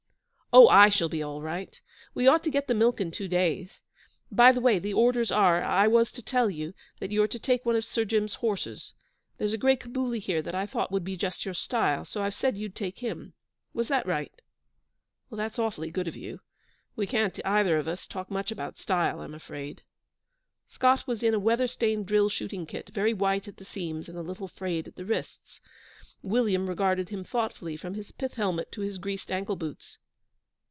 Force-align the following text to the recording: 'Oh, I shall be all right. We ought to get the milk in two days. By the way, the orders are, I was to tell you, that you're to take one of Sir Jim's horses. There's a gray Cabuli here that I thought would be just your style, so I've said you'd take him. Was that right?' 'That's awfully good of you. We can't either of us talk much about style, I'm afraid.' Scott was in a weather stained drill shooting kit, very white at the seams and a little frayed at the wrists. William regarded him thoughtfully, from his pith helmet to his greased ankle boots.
'Oh, 0.53 0.67
I 0.67 0.89
shall 0.89 1.07
be 1.07 1.23
all 1.23 1.41
right. 1.41 1.79
We 2.13 2.27
ought 2.27 2.43
to 2.43 2.49
get 2.49 2.67
the 2.67 2.73
milk 2.73 2.99
in 2.99 3.09
two 3.09 3.29
days. 3.29 3.79
By 4.29 4.51
the 4.51 4.59
way, 4.59 4.79
the 4.79 4.93
orders 4.93 5.31
are, 5.31 5.63
I 5.63 5.87
was 5.87 6.11
to 6.11 6.21
tell 6.21 6.49
you, 6.49 6.73
that 6.99 7.09
you're 7.09 7.29
to 7.29 7.39
take 7.39 7.65
one 7.65 7.77
of 7.77 7.85
Sir 7.85 8.03
Jim's 8.03 8.33
horses. 8.33 8.91
There's 9.37 9.53
a 9.53 9.57
gray 9.57 9.77
Cabuli 9.77 10.19
here 10.19 10.41
that 10.41 10.53
I 10.53 10.65
thought 10.65 10.91
would 10.91 11.05
be 11.05 11.15
just 11.15 11.45
your 11.45 11.53
style, 11.53 12.03
so 12.03 12.21
I've 12.21 12.33
said 12.33 12.57
you'd 12.57 12.75
take 12.75 12.97
him. 12.99 13.31
Was 13.73 13.87
that 13.87 14.05
right?' 14.05 14.41
'That's 15.31 15.57
awfully 15.57 15.89
good 15.89 16.09
of 16.09 16.17
you. 16.17 16.41
We 16.97 17.07
can't 17.07 17.39
either 17.45 17.77
of 17.77 17.87
us 17.87 18.05
talk 18.05 18.29
much 18.29 18.51
about 18.51 18.77
style, 18.77 19.21
I'm 19.21 19.33
afraid.' 19.33 19.83
Scott 20.67 21.07
was 21.07 21.23
in 21.23 21.33
a 21.33 21.39
weather 21.39 21.67
stained 21.67 22.07
drill 22.07 22.27
shooting 22.27 22.65
kit, 22.65 22.89
very 22.89 23.13
white 23.13 23.47
at 23.47 23.55
the 23.55 23.63
seams 23.63 24.09
and 24.09 24.17
a 24.17 24.21
little 24.21 24.49
frayed 24.49 24.89
at 24.89 24.95
the 24.97 25.05
wrists. 25.05 25.61
William 26.21 26.67
regarded 26.67 27.07
him 27.07 27.23
thoughtfully, 27.23 27.77
from 27.77 27.93
his 27.93 28.11
pith 28.11 28.33
helmet 28.33 28.69
to 28.73 28.81
his 28.81 28.97
greased 28.97 29.31
ankle 29.31 29.55
boots. 29.55 29.97